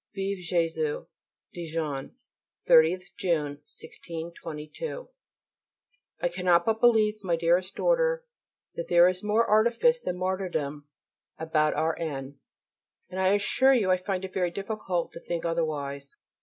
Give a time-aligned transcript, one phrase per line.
[0.15, 1.05] _Vive [+] Jésus!
[1.53, 2.15] DIJON,
[2.67, 5.09] 30th June, 1622.
[6.19, 8.25] I cannot but believe, my dearest daughter,
[8.73, 10.87] that there is more artifice than martyrdom
[11.37, 12.39] about our N.,
[13.11, 16.15] and I assure you I find it very difficult to think otherwise.